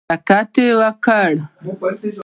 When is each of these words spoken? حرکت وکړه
حرکت 0.09 0.53
وکړه 0.79 1.29